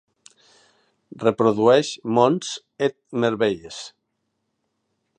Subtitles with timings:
[1.23, 2.57] Reprodueix Monts
[2.89, 3.83] Et Merveilles.